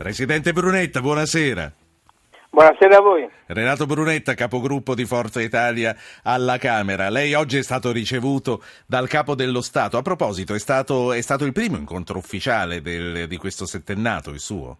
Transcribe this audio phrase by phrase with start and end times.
[0.00, 1.70] Presidente Brunetta, buonasera.
[2.48, 3.28] Buonasera a voi.
[3.48, 7.10] Renato Brunetta, capogruppo di Forza Italia alla Camera.
[7.10, 9.98] Lei oggi è stato ricevuto dal Capo dello Stato.
[9.98, 14.38] A proposito, è stato, è stato il primo incontro ufficiale del, di questo settennato, il
[14.38, 14.78] suo?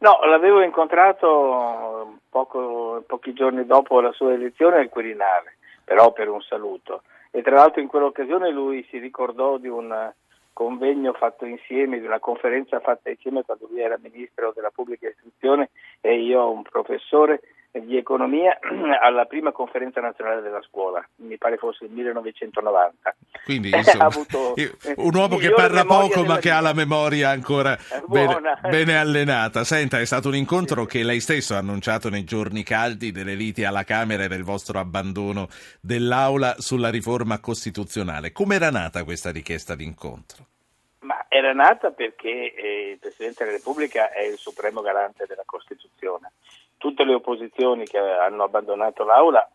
[0.00, 6.42] No, l'avevo incontrato poco, pochi giorni dopo la sua elezione al Quirinale, però per un
[6.42, 7.04] saluto.
[7.30, 10.12] E tra l'altro in quell'occasione lui si ricordò di un
[10.54, 15.70] convegno fatto insieme, di una conferenza fatta insieme quando lui era ministro della pubblica istruzione
[16.00, 17.42] e io un professore
[17.80, 18.58] di economia
[19.02, 23.14] alla prima conferenza nazionale della scuola, mi pare fosse il 1990.
[23.44, 24.08] Quindi insomma,
[24.96, 29.64] un uomo che parla poco ma che ha la memoria ancora bene, bene, allenata.
[29.64, 33.64] Senta, è stato un incontro che lei stesso ha annunciato nei giorni caldi delle liti
[33.64, 35.48] alla Camera e del vostro abbandono
[35.80, 38.32] dell'Aula sulla riforma costituzionale.
[38.32, 40.46] Come era nata questa richiesta d'incontro?
[41.00, 46.32] Ma era nata perché eh, il Presidente della Repubblica è il supremo garante della Costituzione
[46.84, 49.48] tutte le opposizioni che hanno abbandonato l'Aula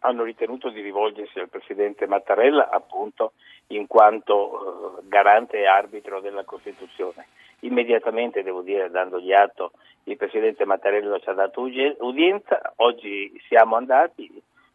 [0.00, 3.32] hanno ritenuto di rivolgersi al Presidente Mattarella appunto
[3.68, 7.28] in quanto eh, garante e arbitro della Costituzione.
[7.60, 9.72] Immediatamente, devo dire, dandogli atto,
[10.04, 14.30] il Presidente Mattarella ci ha dato udienza, oggi siamo andati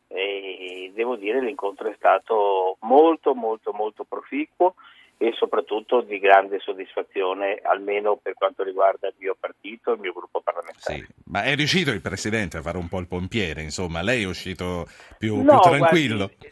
[0.08, 4.74] e devo dire l'incontro è stato molto molto molto proficuo
[5.18, 10.14] e soprattutto di grande soddisfazione, almeno per quanto riguarda il mio partito e il mio
[10.14, 10.98] gruppo parlamentare.
[10.98, 14.28] Sì, ma è riuscito il Presidente a fare un po' il pompiere, insomma, lei è
[14.28, 14.86] uscito
[15.18, 16.28] più, no, più tranquillo?
[16.28, 16.52] Guardi,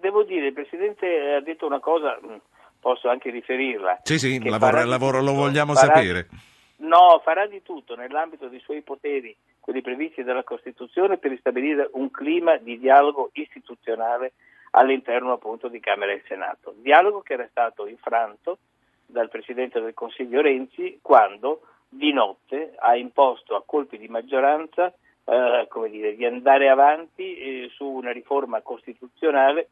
[0.00, 2.36] devo dire, il Presidente ha detto una cosa, mm,
[2.80, 4.00] posso anche riferirla.
[4.02, 6.28] Sì, sì, lavoro, lavoro lo vogliamo farà, sapere.
[6.76, 12.10] No, farà di tutto nell'ambito dei suoi poteri, quelli previsti dalla Costituzione, per ristabilire un
[12.10, 14.32] clima di dialogo istituzionale
[14.76, 16.74] all'interno appunto di Camera e Senato.
[16.76, 18.58] Dialogo che era stato infranto
[19.06, 24.92] dal Presidente del Consiglio Renzi quando di notte ha imposto a colpi di maggioranza
[25.24, 29.68] eh, dire, di andare avanti eh, su una riforma costituzionale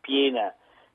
[0.00, 0.52] piena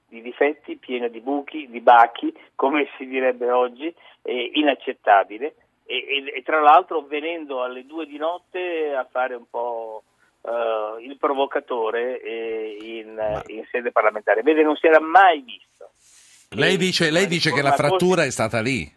[0.07, 5.55] di difetti, piena di buchi, di bachi, come si direbbe oggi, eh, inaccettabile
[5.85, 10.03] e, e, e, tra l'altro venendo alle due di notte a fare un po'
[10.41, 13.41] uh, il provocatore eh, in, Ma...
[13.47, 14.41] in, sede parlamentare.
[14.41, 15.91] Vede, non si era mai visto.
[16.49, 18.91] Lei dice, lei dice che la frattura è stata lì?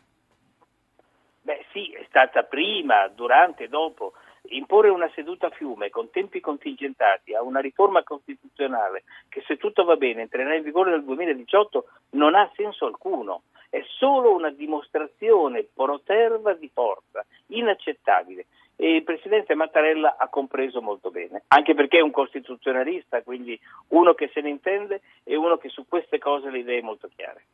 [1.42, 4.14] Beh sì, è stata prima, durante, dopo.
[4.52, 9.84] Imporre una seduta a fiume con tempi contingentati a una riforma costituzionale che se tutto
[9.84, 15.66] va bene entrerà in vigore nel 2018 non ha senso alcuno, è solo una dimostrazione
[15.72, 22.02] proterva di forza, inaccettabile e il Presidente Mattarella ha compreso molto bene, anche perché è
[22.02, 26.58] un costituzionalista, quindi uno che se ne intende e uno che su queste cose le
[26.58, 27.44] idee molto chiare.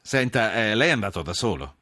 [0.00, 1.74] Senta, eh, lei è andato da solo?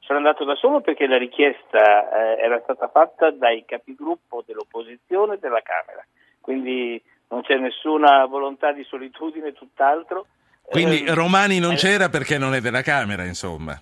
[0.00, 5.62] Sono andato da solo perché la richiesta eh, era stata fatta dai capigruppo dell'opposizione della
[5.62, 6.04] Camera,
[6.40, 10.26] quindi non c'è nessuna volontà di solitudine, tutt'altro.
[10.62, 13.80] Quindi eh, Romani non eh, c'era perché non è della Camera, insomma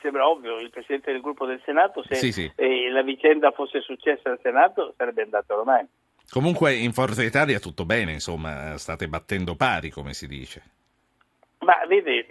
[0.00, 2.50] sembra ovvio, il Presidente del gruppo del Senato, se sì, sì.
[2.56, 5.86] Eh, la vicenda fosse successa al Senato sarebbe andato ormai.
[6.30, 10.62] Comunque in Forza Italia tutto bene, insomma, state battendo pari, come si dice.
[11.60, 12.28] Ma vede,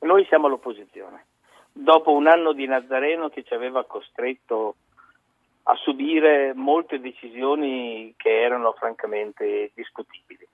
[0.00, 1.26] noi siamo all'opposizione.
[1.72, 4.76] Dopo un anno di Nazareno che ci aveva costretto
[5.64, 10.46] a subire molte decisioni che erano francamente discutibili.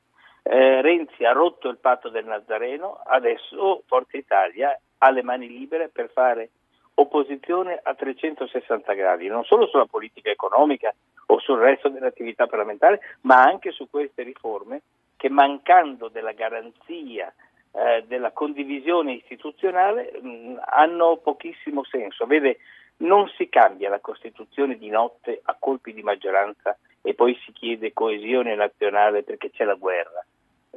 [0.42, 5.88] Eh, Renzi ha rotto il patto del Nazareno, adesso Forza Italia ha le mani libere
[5.88, 6.50] per fare
[6.94, 10.92] opposizione a 360 gradi, non solo sulla politica economica
[11.26, 14.82] o sul resto dell'attività parlamentare, ma anche su queste riforme
[15.16, 17.32] che mancando della garanzia
[17.72, 22.26] eh, della condivisione istituzionale mh, hanno pochissimo senso.
[22.26, 22.58] Vede,
[22.98, 27.92] non si cambia la Costituzione di notte a colpi di maggioranza e poi si chiede
[27.92, 30.24] coesione nazionale perché c'è la guerra.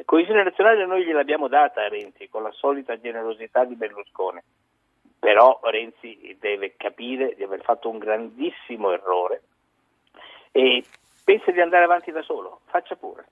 [0.06, 4.42] Coesione nazionale noi gliel'abbiamo data a Renzi con la solita generosità di Berlusconi
[5.22, 9.44] però Renzi deve capire di aver fatto un grandissimo errore
[10.52, 10.84] e
[11.24, 13.28] pensa di andare avanti da solo, faccia pure,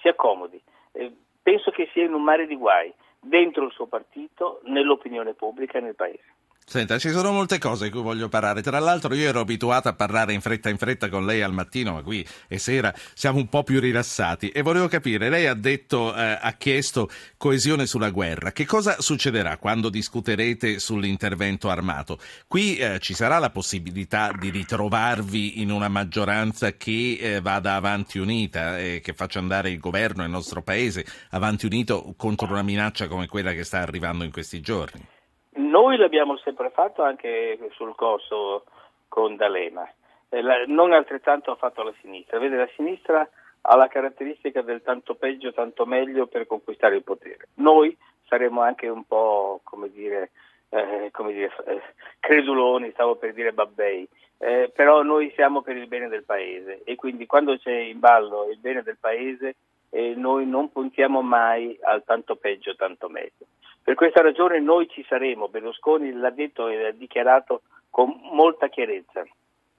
[0.00, 0.58] si accomodi.
[0.92, 1.12] Eh,
[1.42, 2.90] penso che sia in un mare di guai
[3.20, 6.32] dentro il suo partito, nell'opinione pubblica e nel Paese.
[6.66, 8.62] Senta, ci sono molte cose di cui voglio parlare.
[8.62, 11.92] Tra l'altro, io ero abituato a parlare in fretta in fretta con lei al mattino,
[11.92, 14.48] ma qui è sera, siamo un po' più rilassati.
[14.48, 18.50] E volevo capire, lei ha detto, eh, ha chiesto coesione sulla guerra.
[18.50, 22.18] Che cosa succederà quando discuterete sull'intervento armato?
[22.48, 28.18] Qui eh, ci sarà la possibilità di ritrovarvi in una maggioranza che eh, vada avanti
[28.18, 32.62] unita e che faccia andare il governo e il nostro paese avanti unito contro una
[32.62, 35.13] minaccia come quella che sta arrivando in questi giorni?
[35.56, 38.64] Noi l'abbiamo sempre fatto anche sul corso
[39.08, 39.88] con D'Alema,
[40.28, 42.38] eh, la, non altrettanto ha fatto la sinistra.
[42.38, 43.28] Vede, la sinistra
[43.60, 47.48] ha la caratteristica del tanto peggio, tanto meglio per conquistare il potere.
[47.54, 47.96] Noi
[48.26, 50.30] saremo anche un po', come dire,
[50.70, 51.82] eh, come dire eh,
[52.18, 54.08] creduloni, stavo per dire babbei,
[54.38, 58.48] eh, però noi siamo per il bene del paese e quindi quando c'è in ballo
[58.50, 59.54] il bene del paese
[59.94, 63.46] eh, noi non puntiamo mai al tanto peggio, tanto meglio.
[63.80, 69.24] Per questa ragione noi ci saremo, Berlusconi l'ha detto e l'ha dichiarato con molta chiarezza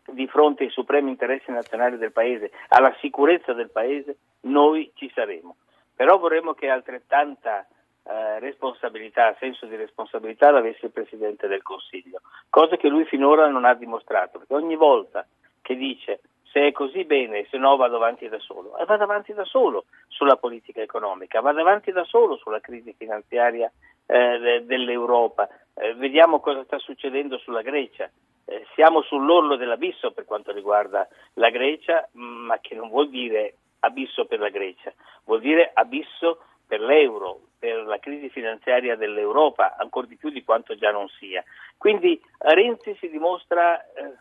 [0.07, 5.57] di fronte ai supremi interessi nazionali del Paese, alla sicurezza del Paese, noi ci saremo.
[5.94, 7.68] Però vorremmo che altrettanta
[8.03, 13.65] eh, responsabilità, senso di responsabilità l'avesse il Presidente del Consiglio, cosa che lui finora non
[13.65, 15.27] ha dimostrato, perché ogni volta
[15.61, 16.21] che dice
[16.56, 19.88] se è così bene, se no vado avanti da solo, e vado avanti da solo
[20.15, 23.69] sulla politica economica, vado avanti da solo sulla crisi finanziaria
[24.06, 28.09] eh, dell'Europa, eh, vediamo cosa sta succedendo sulla Grecia,
[28.45, 34.25] eh, siamo sull'orlo dell'abisso per quanto riguarda la Grecia, ma che non vuol dire abisso
[34.25, 34.94] per la Grecia,
[35.25, 40.75] vuol dire abisso per l'euro, per la crisi finanziaria dell'Europa, ancora di più di quanto
[40.75, 41.44] già non sia.
[41.77, 44.13] Quindi Renzi si dimostra eh,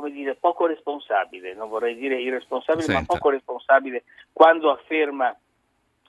[0.00, 3.00] come dire, poco responsabile, non vorrei dire irresponsabile, Senta.
[3.00, 5.36] ma poco responsabile quando afferma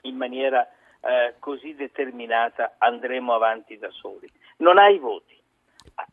[0.03, 0.65] in maniera
[1.01, 4.31] eh, così determinata andremo avanti da soli.
[4.57, 5.37] Non ha i voti,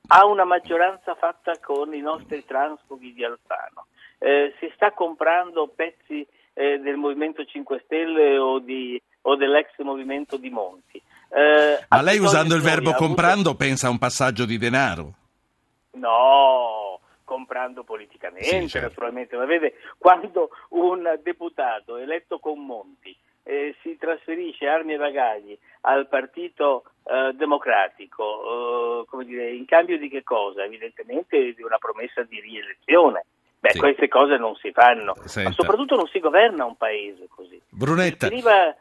[0.09, 3.87] ha una maggioranza fatta con i nostri transfughi di Alfano,
[4.19, 10.37] eh, si sta comprando pezzi eh, del Movimento 5 Stelle o, di, o dell'ex Movimento
[10.37, 11.01] di Monti.
[11.31, 13.05] Eh, Ma lei usando il verbo avuto...
[13.05, 15.13] comprando pensa a un passaggio di denaro?
[15.93, 16.88] No,
[17.29, 18.89] comprando politicamente, sì, certo.
[18.89, 19.37] naturalmente.
[19.37, 26.09] Ma vede, quando un deputato eletto con Monti eh, si trasferisce armi e bagagli al
[26.09, 30.65] Partito eh, Democratico, eh, dire, in cambio di che cosa?
[30.65, 33.27] Evidentemente di una promessa di rielezione.
[33.61, 33.79] Beh, sì.
[33.79, 35.51] queste cose non si fanno, Senta.
[35.51, 37.61] ma soprattutto non si governa un paese così.
[37.69, 38.29] Brunetta.
[38.29, 38.75] Veniva,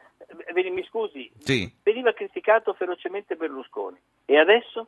[0.54, 1.70] mi scusi, sì.
[1.82, 4.86] veniva criticato ferocemente Berlusconi e adesso?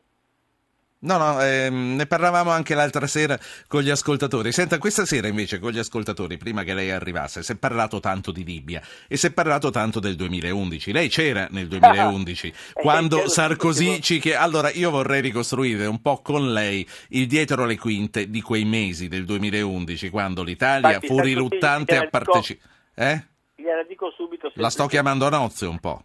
[1.03, 4.53] No, no, ehm, ne parlavamo anche l'altra sera con gli ascoltatori.
[4.53, 8.33] Senta, questa sera invece con gli ascoltatori, prima che lei arrivasse, si è parlato tanto
[8.33, 10.93] di Libia e si è parlato tanto del 2011.
[10.93, 14.37] Lei c'era nel 2011 eh, quando Sarkozy ci chiede...
[14.37, 19.09] Allora, io vorrei ricostruire un po' con lei il dietro le quinte di quei mesi
[19.09, 22.69] del 2011, quando l'Italia Infatti, fu riluttante a partecipare...
[22.95, 23.25] Eh?
[23.57, 24.53] Gliela dico subito.
[24.55, 26.05] La sto chiamando a nozze un po'.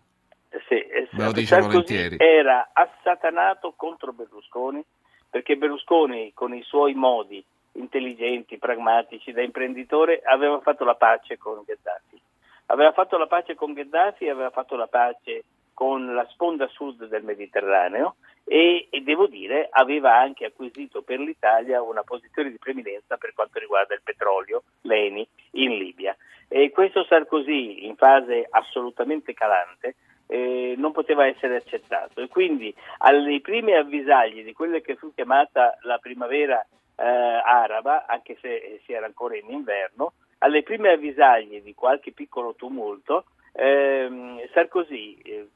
[1.17, 2.17] Me lo dice volentieri.
[2.19, 4.83] Era assatanato contro Berlusconi
[5.29, 11.63] perché Berlusconi con i suoi modi intelligenti, pragmatici, da imprenditore aveva fatto la pace con
[11.65, 12.21] Gheddafi.
[12.67, 17.23] Aveva fatto la pace con Gheddafi aveva fatto la pace con la sponda sud del
[17.23, 18.15] Mediterraneo
[18.45, 23.59] e, e, devo dire aveva anche acquisito per l'Italia una posizione di preminenza per quanto
[23.59, 26.15] riguarda il petrolio, l'ENI, in Libia.
[26.47, 29.95] E questo Sarkozy in fase assolutamente calante
[30.27, 35.77] eh, non poteva essere accettato e quindi alle prime avvisaglie di quella che fu chiamata
[35.81, 41.74] la primavera eh, araba, anche se si era ancora in inverno, alle prime avvisaglie di
[41.74, 45.48] qualche piccolo tumulto, ehm, Sarkozy, eh,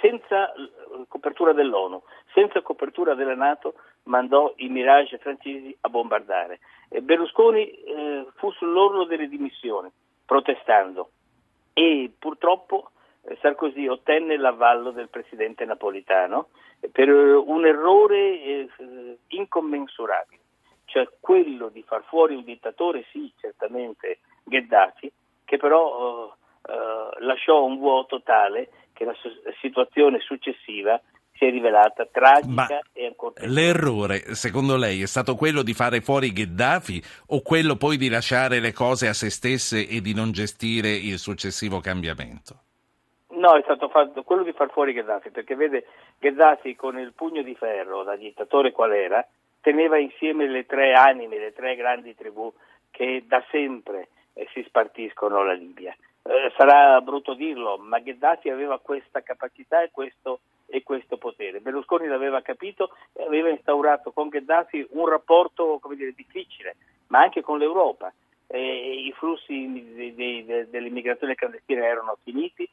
[0.00, 0.52] senza
[1.08, 3.74] copertura dell'ONU, senza copertura della Nato,
[4.04, 6.60] mandò i Mirage francesi a bombardare.
[6.88, 9.90] E Berlusconi eh, fu sull'orlo delle dimissioni,
[10.24, 11.10] protestando
[11.72, 12.90] e purtroppo
[13.40, 16.48] Sarkozy ottenne l'avallo del presidente napolitano
[16.92, 18.68] per un errore eh,
[19.28, 20.40] incommensurabile,
[20.84, 25.12] cioè quello di far fuori un dittatore, sì, certamente Gheddafi,
[25.44, 26.34] che però
[26.66, 29.14] eh, eh lasciò un vuoto tale che la
[29.60, 31.00] situazione successiva
[31.38, 36.00] si è rivelata tragica Ma e ancora L'errore, secondo lei, è stato quello di fare
[36.00, 40.32] fuori Gheddafi o quello poi di lasciare le cose a se stesse e di non
[40.32, 42.62] gestire il successivo cambiamento?
[43.38, 45.86] No, è stato fatto quello di far fuori Gheddafi, perché vede
[46.18, 49.24] Gheddafi con il pugno di ferro, da dittatore qual era,
[49.60, 52.52] teneva insieme le tre anime, le tre grandi tribù
[52.90, 55.94] che da sempre eh, si spartiscono la Libia.
[56.24, 61.60] Eh, sarà brutto dirlo, ma Gheddafi aveva questa capacità e questo, e questo potere.
[61.60, 66.74] Berlusconi l'aveva capito e aveva instaurato con Gheddafi un rapporto dire, difficile,
[67.06, 68.12] ma anche con l'Europa.
[68.48, 69.94] Eh, I flussi
[70.70, 72.68] dell'immigrazione clandestina erano finiti,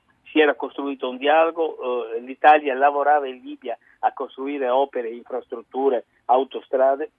[0.75, 7.11] costruito un dialogo, eh, l'Italia lavorava in Libia a costruire opere, infrastrutture, autostrade,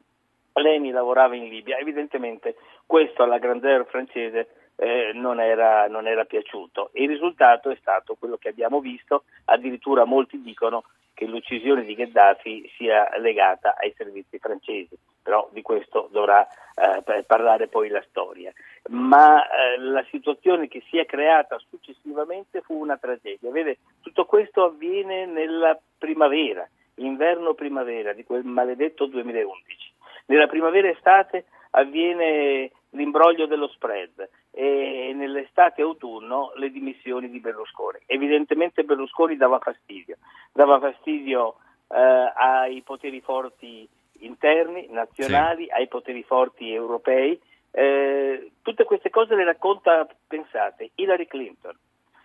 [0.53, 6.91] Leni lavorava in Libia, evidentemente questo alla grandeur francese eh, non, era, non, era, piaciuto.
[6.95, 10.85] Il risultato è stato quello che abbiamo visto, addirittura molti dicono
[11.17, 17.69] che l'uccisione di Gheddafi sia legata ai servizi francesi, però di questo dovrà eh, parlare
[17.69, 18.53] poi la storia.
[18.91, 23.51] Ma eh, la situazione che si è creata successivamente fu una tragedia.
[23.51, 29.93] Vede, tutto questo avviene nella primavera, inverno-primavera di quel maledetto 2011.
[30.27, 37.99] Nella primavera-estate avviene l'imbroglio dello spread e nell'estate-autunno le dimissioni di Berlusconi.
[38.07, 40.17] Evidentemente Berlusconi dava fastidio,
[40.53, 41.57] dava fastidio
[41.89, 43.89] eh, ai poteri forti
[44.21, 45.71] interni, nazionali, sì.
[45.71, 47.39] ai poteri forti europei.
[47.71, 51.77] Eh, tutte queste cose le racconta, pensate, Hillary Clinton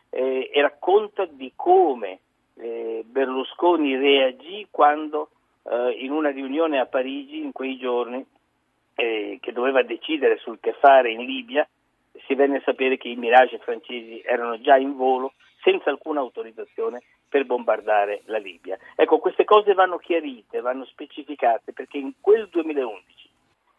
[0.09, 2.19] eh, e racconta di come
[2.55, 5.31] eh, Berlusconi reagì quando
[5.63, 8.25] eh, in una riunione a Parigi in quei giorni
[9.01, 11.67] eh, che doveva decidere sul che fare in Libia,
[12.27, 17.01] si venne a sapere che i Mirage francesi erano già in volo senza alcuna autorizzazione
[17.27, 18.77] per bombardare la Libia.
[18.95, 23.29] Ecco, queste cose vanno chiarite, vanno specificate perché in quel 2011,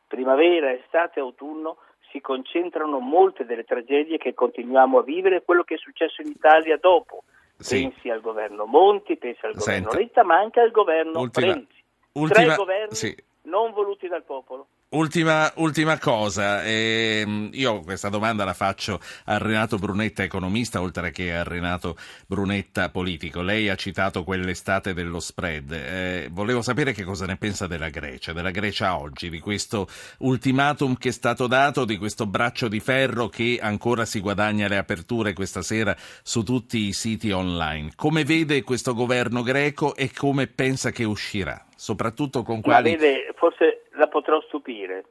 [0.09, 1.77] primavera, estate, autunno,
[2.11, 6.77] si concentrano molte delle tragedie che continuiamo a vivere, quello che è successo in Italia
[6.79, 7.23] dopo.
[7.59, 7.83] Sì.
[7.83, 9.99] Pensi al governo Monti, pensi al governo Senta.
[9.99, 11.83] Letta, ma anche al governo ultima, Renzi.
[12.15, 13.25] Ultima, Tre governi sì.
[13.43, 14.67] non voluti dal popolo.
[14.93, 21.35] Ultima, ultima, cosa, eh, io questa domanda la faccio a Renato Brunetta, economista, oltre che
[21.35, 21.97] a Renato
[22.27, 23.41] Brunetta, politico.
[23.41, 25.73] Lei ha citato quell'estate dello spread.
[25.73, 30.99] Eh, volevo sapere che cosa ne pensa della Grecia, della Grecia oggi, di questo ultimatum
[30.99, 35.33] che è stato dato, di questo braccio di ferro che ancora si guadagna le aperture
[35.33, 37.93] questa sera su tutti i siti online.
[37.97, 41.65] Come vede questo governo greco e come pensa che uscirà?
[41.75, 42.91] Soprattutto con quali...
[42.91, 45.05] Ma vede, forse la potrò stupire.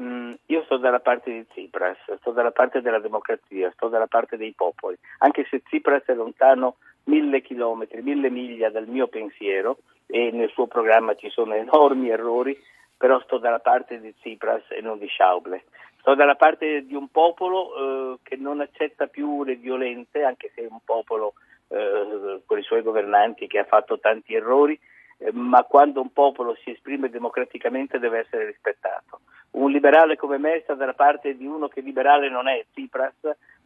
[0.00, 4.36] Mm, io sto dalla parte di Tsipras, sto dalla parte della democrazia, sto dalla parte
[4.36, 10.30] dei popoli, anche se Tsipras è lontano mille chilometri, mille miglia dal mio pensiero e
[10.32, 12.58] nel suo programma ci sono enormi errori,
[12.96, 15.64] però sto dalla parte di Tsipras e non di Schauble.
[16.00, 20.62] Sto dalla parte di un popolo eh, che non accetta più le violenze, anche se
[20.62, 21.34] è un popolo
[21.68, 24.78] eh, con i suoi governanti che ha fatto tanti errori,
[25.18, 29.20] eh, ma quando un popolo si esprime democraticamente deve essere rispettato.
[29.52, 33.14] Un liberale come me sta dalla parte di uno che liberale non è, Tsipras,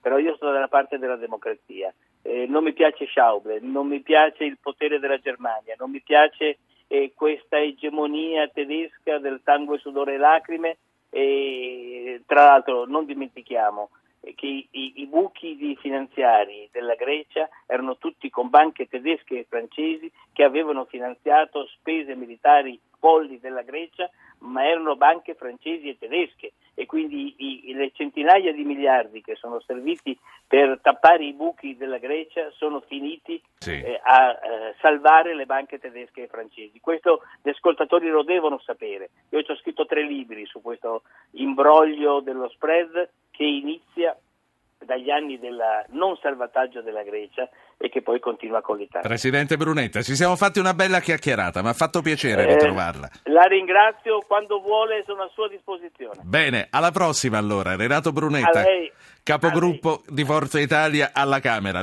[0.00, 1.92] però io sto dalla parte della democrazia.
[2.22, 6.58] Eh, non mi piace Schauble, non mi piace il potere della Germania, non mi piace
[6.86, 10.76] eh, questa egemonia tedesca del sangue, sudore e lacrime
[11.10, 13.90] e tra l'altro non dimentichiamo
[14.20, 20.44] che i, i, buchi finanziari della Grecia erano tutti con banche tedesche e francesi che
[20.44, 24.10] avevano finanziato spese militari folli della Grecia,
[24.40, 29.60] ma erano banche francesi e tedesche e quindi i, le centinaia di miliardi che sono
[29.60, 33.72] serviti per tappare i buchi della Grecia sono finiti sì.
[33.72, 36.80] eh, a eh, salvare le banche tedesche e francesi.
[36.80, 39.10] Questo gli ascoltatori lo devono sapere.
[39.30, 43.08] Io ci ho scritto tre libri su questo imbroglio dello spread
[43.40, 44.14] che inizia
[44.84, 45.58] dagli anni del
[45.92, 49.08] non salvataggio della Grecia e che poi continua con l'Italia.
[49.08, 53.08] Presidente Brunetta, ci siamo fatti una bella chiacchierata, mi ha fatto piacere eh, ritrovarla.
[53.24, 56.20] La ringrazio, quando vuole sono a sua disposizione.
[56.22, 57.76] Bene, alla prossima allora.
[57.76, 58.62] Renato Brunetta,
[59.22, 61.78] capogruppo di Forza Italia alla Camera.